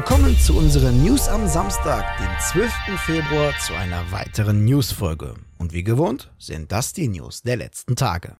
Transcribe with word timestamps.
Willkommen 0.00 0.38
zu 0.38 0.56
unseren 0.56 1.04
News 1.04 1.28
am 1.28 1.46
Samstag, 1.46 2.16
den 2.16 2.30
12. 2.40 2.72
Februar, 3.04 3.52
zu 3.58 3.74
einer 3.74 4.10
weiteren 4.10 4.64
Newsfolge. 4.64 5.34
Und 5.58 5.74
wie 5.74 5.84
gewohnt 5.84 6.32
sind 6.38 6.72
das 6.72 6.94
die 6.94 7.06
News 7.06 7.42
der 7.42 7.58
letzten 7.58 7.96
Tage. 7.96 8.39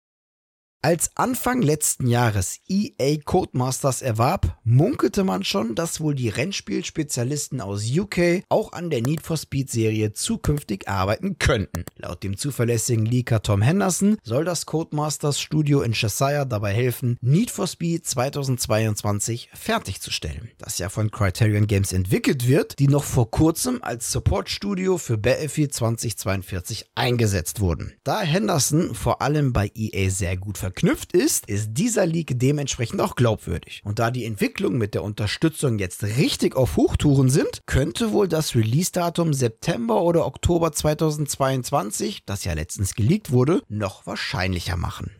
Als 0.82 1.14
Anfang 1.14 1.60
letzten 1.60 2.06
Jahres 2.06 2.60
EA 2.66 3.18
Codemasters 3.22 4.00
erwarb, 4.00 4.56
munkelte 4.64 5.24
man 5.24 5.45
schon, 5.45 5.74
dass 5.74 6.00
wohl 6.00 6.14
die 6.14 6.30
Rennspielspezialisten 6.30 7.60
aus 7.60 7.84
UK 7.95 8.45
auch 8.48 8.72
an 8.72 8.88
der 8.88 9.02
Need 9.02 9.20
for 9.20 9.36
Speed 9.36 9.70
Serie 9.70 10.14
zukünftig 10.14 10.88
arbeiten 10.88 11.36
könnten. 11.38 11.84
Laut 11.96 12.22
dem 12.22 12.38
zuverlässigen 12.38 13.04
Leaker 13.04 13.42
Tom 13.42 13.60
Henderson 13.60 14.16
soll 14.22 14.46
das 14.46 14.64
Codemasters 14.64 15.38
Studio 15.38 15.82
in 15.82 15.92
Cheshire 15.92 16.46
dabei 16.46 16.72
helfen, 16.72 17.19
Need 17.20 17.50
for 17.50 17.66
Speed 17.66 18.06
2022 18.06 19.50
fertigzustellen. 19.52 20.50
Das 20.56 20.78
ja 20.78 20.88
von 20.88 21.10
Criterion 21.10 21.66
Games 21.66 21.92
entwickelt 21.92 22.48
wird, 22.48 22.78
die 22.78 22.88
noch 22.88 23.05
vor 23.05 23.30
kurzem 23.30 23.83
als 23.83 24.10
Support-Studio 24.12 24.97
für 24.97 25.19
Battlefield 25.19 25.74
2042 25.74 26.86
eingesetzt 26.94 27.60
wurden. 27.60 27.92
Da 28.02 28.22
Henderson 28.22 28.94
vor 28.94 29.20
allem 29.20 29.52
bei 29.52 29.70
EA 29.74 30.08
sehr 30.08 30.38
gut 30.38 30.56
verknüpft 30.70 31.12
ist, 31.12 31.48
ist 31.48 31.70
dieser 31.73 32.06
Leak 32.06 32.38
dementsprechend 32.38 33.01
auch 33.01 33.16
glaubwürdig. 33.16 33.83
Und 33.84 33.98
da 33.98 34.12
die 34.12 34.24
Entwicklung 34.24 34.78
mit 34.78 34.95
der 34.95 35.02
Unterstützung 35.02 35.80
jetzt 35.80 36.05
richtig 36.05 36.55
auf 36.55 36.77
Hochtouren 36.77 37.28
sind, 37.28 37.62
könnte 37.66 38.12
wohl 38.12 38.28
das 38.28 38.55
Release-Datum 38.55 39.34
September 39.34 40.01
oder 40.01 40.27
Oktober 40.27 40.70
2022, 40.70 42.25
das 42.25 42.45
ja 42.45 42.52
letztens 42.52 42.95
geleakt 42.95 43.33
wurde, 43.33 43.62
noch 43.69 44.06
wahrscheinlicher 44.06 44.77
machen. 44.77 45.11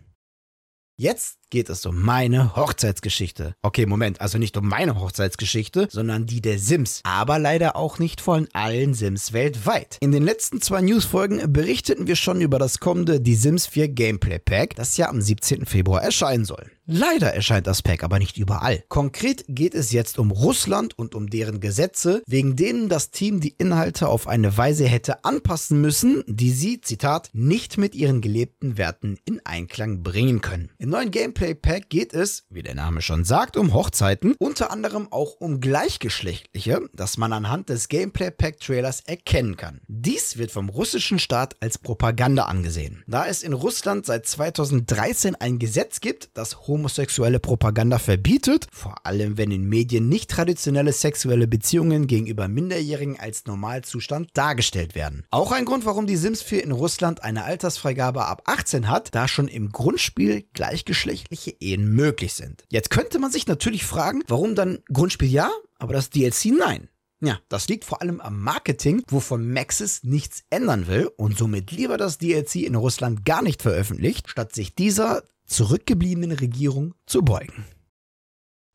Jetzt 0.97 1.40
geht 1.51 1.69
es 1.69 1.85
um 1.85 2.01
meine 2.01 2.57
Hochzeitsgeschichte. 2.57 3.55
Okay, 3.63 3.87
Moment, 3.87 4.21
also 4.21 4.39
nicht 4.39 4.57
um 4.57 4.69
meine 4.69 4.99
Hochzeitsgeschichte, 4.99 5.89
sondern 5.91 6.27
die 6.27 6.41
der 6.41 6.59
Sims. 6.59 7.01
Aber 7.03 7.39
leider 7.39 7.77
auch 7.77 7.99
nicht 7.99 8.21
von 8.21 8.49
allen 8.53 8.95
Sims 8.95 9.33
weltweit. 9.33 9.99
In 10.01 10.13
den 10.13 10.23
letzten 10.23 10.61
zwei 10.61 10.81
Newsfolgen 10.81 11.53
berichteten 11.53 12.07
wir 12.07 12.17
schon 12.17 12.41
über 12.41 12.59
das 12.59 12.79
kommende 12.79 13.21
Die 13.21 13.35
Sims 13.35 13.67
4 13.67 13.89
Gameplay 13.89 14.39
Pack, 14.39 14.77
das 14.77 14.97
ja 14.97 15.09
am 15.09 15.21
17. 15.21 15.67
Februar 15.67 16.03
erscheinen 16.03 16.45
soll. 16.45 16.71
Leider 16.93 17.33
erscheint 17.33 17.69
das 17.69 17.83
Pack 17.83 18.03
aber 18.03 18.19
nicht 18.19 18.37
überall. 18.37 18.83
Konkret 18.89 19.45
geht 19.47 19.77
es 19.77 19.93
jetzt 19.93 20.19
um 20.19 20.33
Russland 20.33 20.99
und 20.99 21.15
um 21.15 21.31
deren 21.31 21.61
Gesetze, 21.61 22.21
wegen 22.27 22.57
denen 22.57 22.89
das 22.89 23.13
Team 23.13 23.39
die 23.39 23.55
Inhalte 23.59 24.09
auf 24.09 24.27
eine 24.27 24.57
Weise 24.57 24.87
hätte 24.87 25.25
anpassen 25.25 25.81
müssen, 25.81 26.25
die 26.27 26.51
sie, 26.51 26.81
Zitat, 26.81 27.31
nicht 27.33 27.79
mit 27.79 27.95
ihren 27.95 28.21
gelebten 28.21 28.77
Werten 28.77 29.19
in 29.25 29.41
Einklang 29.45 30.03
bringen 30.03 30.41
können. 30.41 30.71
Im 30.79 30.91
neuen 30.91 31.13
Gameplay 31.13 31.40
Gameplay 31.41 31.55
Pack 31.55 31.89
geht 31.89 32.13
es, 32.13 32.45
wie 32.51 32.63
der 32.63 32.75
Name 32.75 33.01
schon 33.01 33.25
sagt, 33.25 33.57
um 33.57 33.73
Hochzeiten, 33.73 34.35
unter 34.39 34.71
anderem 34.71 35.11
auch 35.11 35.37
um 35.39 35.59
gleichgeschlechtliche, 35.59 36.83
das 36.93 37.17
man 37.17 37.33
anhand 37.33 37.71
des 37.71 37.89
Gameplay 37.89 38.31
Pack 38.31 38.61
Trailers 38.61 39.01
erkennen 39.07 39.57
kann. 39.57 39.81
Dies 39.89 40.37
wird 40.37 40.51
vom 40.51 40.69
russischen 40.69 41.19
Staat 41.19 41.57
als 41.61 41.79
Propaganda 41.79 42.45
angesehen. 42.45 43.03
Da 43.07 43.27
es 43.27 43.43
in 43.43 43.55
Russland 43.55 44.05
seit 44.05 44.27
2013 44.27 45.35
ein 45.35 45.59
Gesetz 45.59 46.01
gibt, 46.01 46.29
das 46.35 46.69
homosexuelle 46.69 47.41
Propaganda 47.41 47.99
verbietet, 47.99 48.67
vor 48.71 49.07
allem 49.07 49.39
wenn 49.39 49.51
in 49.51 49.65
Medien 49.65 50.11
nicht 50.11 50.31
traditionelle 50.31 50.93
sexuelle 50.93 51.47
Beziehungen 51.47 52.07
gegenüber 52.07 52.49
Minderjährigen 52.49 53.19
als 53.19 53.47
Normalzustand 53.47 54.29
dargestellt 54.35 54.95
werden. 54.95 55.25
Auch 55.31 55.53
ein 55.53 55.65
Grund, 55.65 55.87
warum 55.87 56.07
die 56.07 56.17
Sims 56.17 56.43
4 56.43 56.65
in 56.65 56.73
Russland 56.73 57.25
eine 57.25 57.45
Altersfreigabe 57.45 58.27
ab 58.27 58.43
18 58.45 58.91
hat, 58.91 59.15
da 59.15 59.27
schon 59.27 59.49
im 59.49 59.73
Grundspiel 59.73 60.45
gleichgeschlechtliche 60.53 61.30
geschlechtliche 61.31 61.57
Ehen 61.61 61.93
möglich 61.93 62.35
sind. 62.35 62.65
Jetzt 62.69 62.91
könnte 62.91 63.19
man 63.19 63.31
sich 63.31 63.47
natürlich 63.47 63.85
fragen, 63.85 64.23
warum 64.29 64.55
dann 64.55 64.81
Grundspiel 64.93 65.31
ja, 65.31 65.51
aber 65.79 65.95
das 65.95 66.11
DLC 66.11 66.47
nein. 66.47 66.89
Ja, 67.23 67.39
das 67.49 67.69
liegt 67.69 67.85
vor 67.85 68.01
allem 68.01 68.21
am 68.21 68.41
Marketing, 68.41 69.03
wovon 69.09 69.53
Maxis 69.53 70.03
nichts 70.03 70.43
ändern 70.49 70.87
will 70.87 71.11
und 71.17 71.37
somit 71.37 71.71
lieber 71.71 71.99
das 71.99 72.19
DLC 72.19 72.57
in 72.57 72.75
Russland 72.75 73.25
gar 73.25 73.43
nicht 73.43 73.63
veröffentlicht, 73.63 74.29
statt 74.29 74.55
sich 74.55 74.75
dieser 74.75 75.23
zurückgebliebenen 75.45 76.33
Regierung 76.33 76.95
zu 77.07 77.23
beugen. 77.23 77.65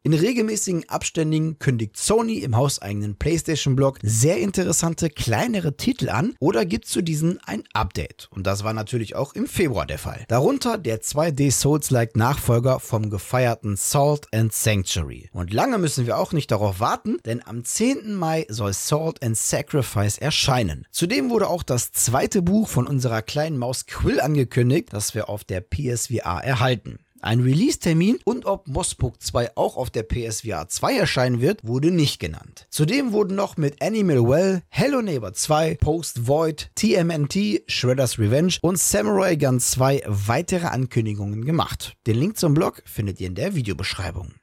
In 0.05 0.13
regelmäßigen 0.13 0.87
Abständen 0.87 1.57
kündigt 1.57 1.97
Sony 1.97 2.37
im 2.37 2.55
hauseigenen 2.55 3.15
PlayStation-Blog 3.15 3.97
sehr 4.03 4.37
interessante 4.37 5.09
kleinere 5.09 5.77
Titel 5.77 6.09
an 6.09 6.35
oder 6.39 6.63
gibt 6.63 6.85
zu 6.85 7.01
diesen 7.01 7.39
ein 7.47 7.63
Update. 7.73 8.27
Und 8.29 8.45
das 8.45 8.63
war 8.63 8.73
natürlich 8.73 9.15
auch 9.15 9.33
im 9.33 9.47
Februar 9.47 9.87
der 9.87 9.97
Fall. 9.97 10.23
Darunter 10.27 10.77
der 10.77 11.01
2D 11.01 11.51
Souls-like 11.51 12.15
Nachfolger 12.15 12.79
vom 12.79 13.09
gefeierten 13.09 13.77
Salt 13.77 14.27
and 14.31 14.53
Sanctuary. 14.53 15.31
Und 15.33 15.51
lange 15.51 15.79
müssen 15.79 16.05
wir 16.05 16.19
auch 16.19 16.33
nicht 16.33 16.51
darauf 16.51 16.79
warten, 16.79 17.17
denn 17.25 17.41
am 17.43 17.63
10. 17.63 18.13
Mai 18.13 18.45
soll 18.47 18.73
Salt 18.73 19.23
and 19.23 19.35
Sacrifice 19.35 20.19
erscheinen. 20.19 20.85
Zudem 20.91 21.31
wurde 21.31 21.47
auch 21.47 21.63
das 21.63 21.91
zweite 21.93 22.43
Buch 22.43 22.67
von 22.67 22.85
unserer 22.85 23.23
kleinen 23.23 23.57
Maus 23.57 23.87
Quill 23.87 24.19
angekündigt, 24.21 24.89
das 24.91 25.15
wir 25.15 25.29
auf 25.29 25.43
der 25.43 25.61
PSVR 25.61 26.43
erhalten. 26.43 26.99
Ein 27.25 27.39
Release-Termin 27.39 28.19
und 28.23 28.45
ob 28.45 28.67
Mossbook 28.67 29.19
2 29.19 29.57
auch 29.57 29.77
auf 29.77 29.89
der 29.89 30.03
PSVR 30.03 30.67
2 30.67 30.95
erscheinen 30.95 31.41
wird, 31.41 31.59
wurde 31.63 31.89
nicht 31.89 32.19
genannt. 32.19 32.67
Zudem 32.69 33.13
wurden 33.13 33.33
noch 33.33 33.57
mit 33.57 33.81
Animal 33.81 34.27
Well, 34.27 34.61
Hello 34.69 35.01
Neighbor 35.01 35.33
2, 35.33 35.77
Post 35.81 36.27
Void, 36.27 36.69
TMNT, 36.75 37.63
Shredder's 37.65 38.19
Revenge 38.19 38.57
und 38.61 38.77
Samurai 38.77 39.37
Gun 39.37 39.59
2 39.59 40.03
weitere 40.05 40.67
Ankündigungen 40.67 41.45
gemacht. 41.45 41.95
Den 42.05 42.17
Link 42.19 42.37
zum 42.37 42.53
Blog 42.53 42.83
findet 42.85 43.19
ihr 43.19 43.25
in 43.25 43.33
der 43.33 43.55
Videobeschreibung. 43.55 44.35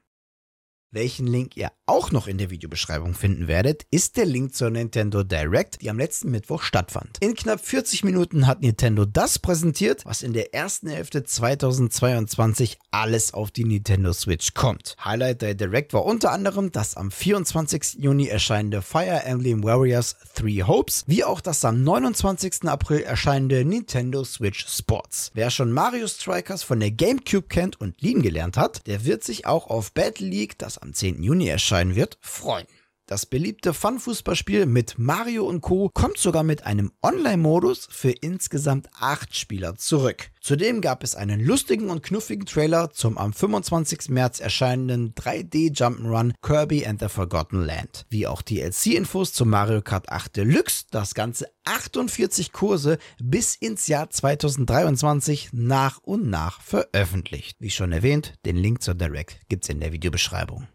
Welchen 0.93 1.25
Link 1.25 1.57
ihr 1.57 1.71
auch 1.87 2.11
noch 2.11 2.27
in 2.27 2.37
der 2.37 2.51
Videobeschreibung 2.51 3.15
finden 3.15 3.47
werdet, 3.47 3.87
ist 3.89 4.15
der 4.15 4.25
Link 4.25 4.53
zur 4.53 4.69
Nintendo 4.69 5.23
Direct, 5.23 5.81
die 5.81 5.89
am 5.89 5.97
letzten 5.97 6.29
Mittwoch 6.29 6.61
stattfand. 6.61 7.17
In 7.19 7.33
knapp 7.33 7.65
40 7.65 8.03
Minuten 8.03 8.45
hat 8.45 8.61
Nintendo 8.61 9.03
das 9.03 9.39
präsentiert, 9.39 10.05
was 10.05 10.21
in 10.21 10.33
der 10.33 10.53
ersten 10.53 10.87
Hälfte 10.87 11.23
2022 11.23 12.77
alles 12.91 13.33
auf 13.33 13.49
die 13.49 13.65
Nintendo 13.65 14.13
Switch 14.13 14.53
kommt. 14.53 14.95
Highlight 15.03 15.41
der 15.41 15.55
Direct 15.55 15.93
war 15.93 16.05
unter 16.05 16.31
anderem 16.31 16.71
das 16.71 16.95
am 16.95 17.09
24. 17.09 17.95
Juni 17.97 18.27
erscheinende 18.27 18.83
Fire 18.83 19.23
Emblem 19.23 19.63
Warriors 19.63 20.15
3 20.35 20.67
Hopes, 20.67 21.05
wie 21.07 21.23
auch 21.23 21.41
das 21.41 21.65
am 21.65 21.83
29. 21.83 22.65
April 22.65 23.01
erscheinende 23.01 23.65
Nintendo 23.65 24.23
Switch 24.23 24.67
Sports. 24.67 25.31
Wer 25.33 25.49
schon 25.49 25.71
Mario 25.71 26.07
Strikers 26.07 26.61
von 26.61 26.79
der 26.79 26.91
GameCube 26.91 27.47
kennt 27.47 27.81
und 27.81 27.99
lieben 27.99 28.21
gelernt 28.21 28.57
hat, 28.57 28.85
der 28.85 29.05
wird 29.05 29.23
sich 29.23 29.47
auch 29.47 29.71
auf 29.71 29.91
Battle 29.91 30.27
League, 30.27 30.59
das 30.59 30.82
am 30.83 30.93
10. 30.93 31.23
Juni 31.23 31.47
erscheinen 31.47 31.95
wird, 31.95 32.17
freuen. 32.21 32.67
Das 33.13 33.27
beliebte 33.27 33.75
Fun-Fußballspiel 33.75 34.65
mit 34.65 34.97
Mario 34.97 35.45
und 35.45 35.61
Co. 35.61 35.91
kommt 35.93 36.17
sogar 36.17 36.41
mit 36.41 36.65
einem 36.65 36.91
Online-Modus 37.03 37.87
für 37.91 38.09
insgesamt 38.09 38.89
acht 38.99 39.35
Spieler 39.35 39.75
zurück. 39.75 40.31
Zudem 40.41 40.81
gab 40.81 41.03
es 41.03 41.13
einen 41.13 41.39
lustigen 41.39 41.91
und 41.91 42.01
knuffigen 42.01 42.47
Trailer 42.47 42.89
zum 42.89 43.19
am 43.19 43.31
25. 43.31 44.09
März 44.09 44.39
erscheinenden 44.39 45.13
3D 45.13 45.77
Jump'n'Run 45.77 46.33
Kirby 46.41 46.87
and 46.87 47.01
the 47.01 47.07
Forgotten 47.07 47.63
Land, 47.63 48.07
wie 48.09 48.25
auch 48.25 48.41
DLC-Infos 48.41 49.31
zu 49.31 49.45
Mario 49.45 49.83
Kart 49.83 50.09
8 50.09 50.35
Deluxe, 50.35 50.85
das 50.89 51.13
ganze 51.13 51.45
48 51.65 52.51
Kurse 52.51 52.97
bis 53.21 53.53
ins 53.53 53.85
Jahr 53.85 54.09
2023 54.09 55.49
nach 55.51 55.99
und 55.99 56.31
nach 56.31 56.61
veröffentlicht. 56.61 57.57
Wie 57.59 57.69
schon 57.69 57.91
erwähnt, 57.91 58.33
den 58.47 58.57
Link 58.57 58.81
zur 58.81 58.95
Direct 58.95 59.37
gibt's 59.49 59.69
in 59.69 59.81
der 59.81 59.91
Videobeschreibung. 59.91 60.67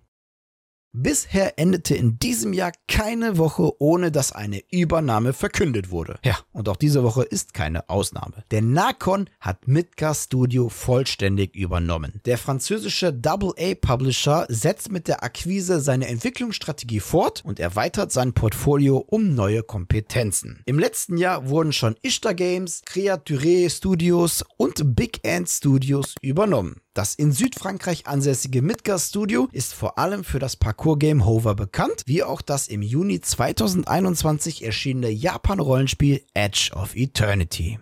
Bisher 0.93 1.59
endete 1.59 1.95
in 1.95 2.19
diesem 2.19 2.53
Jahr 2.53 2.73
keine 2.89 3.37
Woche, 3.37 3.73
ohne 3.79 4.11
dass 4.11 4.33
eine 4.33 4.63
Übernahme 4.71 5.33
verkündet 5.33 5.91
wurde. 5.91 6.19
Ja, 6.25 6.39
und 6.53 6.69
auch 6.69 6.77
diese 6.77 7.05
Woche 7.05 7.25
ist 7.25 7.53
keine 7.53 7.89
Ausnahme. 7.91 8.45
Der 8.51 8.63
Nakon 8.63 9.29
hat 9.39 9.69
Midgar 9.69 10.15
Studio 10.15 10.71
vollständig 10.71 11.55
übernommen. 11.55 12.21
Der 12.25 12.39
französische 12.39 13.09
AA-Publisher 13.09 14.47
setzt 14.49 14.91
mit 14.91 15.09
der 15.09 15.23
Akquise 15.23 15.81
seine 15.81 16.09
Entwicklungsstrategie 16.09 17.01
fort 17.01 17.43
und 17.45 17.61
erweitert 17.61 18.11
sein 18.11 18.33
Portfolio 18.33 18.97
um 18.97 19.35
neue 19.35 19.63
Kompetenzen. 19.63 20.63
Im 20.65 20.79
letzten 20.79 21.19
Jahr 21.19 21.49
wurden 21.49 21.73
schon 21.73 21.97
Ishtar 22.03 22.35
Games, 22.35 22.83
Creature 22.87 23.71
Studios 23.71 24.43
und 24.57 24.97
Big 24.97 25.21
End 25.23 25.49
Studios 25.49 26.15
übernommen. 26.23 26.81
Das 26.95 27.15
in 27.15 27.33
Südfrankreich 27.33 28.07
ansässige 28.07 28.63
Midgar 28.63 28.99
Studio 28.99 29.49
ist 29.53 29.73
vor 29.73 29.99
allem 29.99 30.25
für 30.25 30.39
das 30.39 30.57
Parkour-Game 30.57 31.25
Hover 31.25 31.55
bekannt, 31.55 32.03
wie 32.07 32.23
auch 32.23 32.43
das 32.43 32.69
im 32.69 32.83
Juni 32.83 33.21
2021 33.21 34.65
erschienene 34.65 35.11
Japan-Rollenspiel 35.11 36.23
Edge 36.35 36.71
of 36.75 36.97
Eternity. 36.97 37.79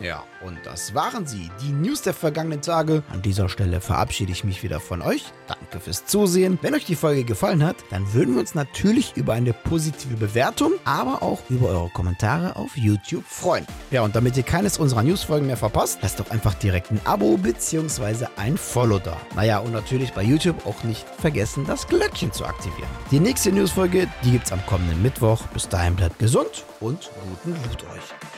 Ja, 0.00 0.24
und 0.44 0.58
das 0.64 0.94
waren 0.94 1.26
sie, 1.26 1.50
die 1.60 1.72
News 1.72 2.02
der 2.02 2.14
vergangenen 2.14 2.62
Tage. 2.62 3.02
An 3.12 3.22
dieser 3.22 3.48
Stelle 3.48 3.80
verabschiede 3.80 4.30
ich 4.30 4.44
mich 4.44 4.62
wieder 4.62 4.78
von 4.80 5.02
euch. 5.02 5.24
Danke 5.48 5.80
fürs 5.80 6.06
Zusehen. 6.06 6.58
Wenn 6.62 6.74
euch 6.74 6.84
die 6.84 6.94
Folge 6.94 7.24
gefallen 7.24 7.64
hat, 7.64 7.76
dann 7.90 8.12
würden 8.12 8.34
wir 8.34 8.40
uns 8.40 8.54
natürlich 8.54 9.16
über 9.16 9.32
eine 9.32 9.52
positive 9.52 10.16
Bewertung, 10.16 10.72
aber 10.84 11.22
auch 11.22 11.40
über 11.50 11.68
eure 11.68 11.90
Kommentare 11.90 12.56
auf 12.56 12.76
YouTube 12.76 13.24
freuen. 13.24 13.66
Ja, 13.90 14.02
und 14.02 14.14
damit 14.14 14.36
ihr 14.36 14.44
keines 14.44 14.78
unserer 14.78 15.02
Newsfolgen 15.02 15.46
mehr 15.46 15.56
verpasst, 15.56 15.98
lasst 16.02 16.20
doch 16.20 16.30
einfach 16.30 16.54
direkt 16.54 16.90
ein 16.92 17.00
Abo 17.04 17.36
bzw. 17.36 18.26
ein 18.36 18.56
Follow 18.56 19.00
da. 19.00 19.16
Naja, 19.34 19.58
und 19.58 19.72
natürlich 19.72 20.12
bei 20.12 20.22
YouTube 20.22 20.64
auch 20.66 20.84
nicht 20.84 21.06
vergessen, 21.18 21.64
das 21.66 21.88
Glöckchen 21.88 22.32
zu 22.32 22.44
aktivieren. 22.44 22.88
Die 23.10 23.20
nächste 23.20 23.50
Newsfolge, 23.50 24.08
die 24.24 24.32
gibt's 24.32 24.52
am 24.52 24.64
kommenden 24.66 25.02
Mittwoch. 25.02 25.42
Bis 25.48 25.68
dahin 25.68 25.96
bleibt 25.96 26.18
gesund 26.18 26.64
und 26.80 27.10
guten 27.24 27.50
Loot 27.50 27.82
euch. 27.84 28.37